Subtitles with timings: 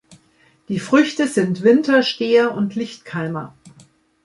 [0.67, 3.53] Die Früchte sind Wintersteher und Lichtkeimer.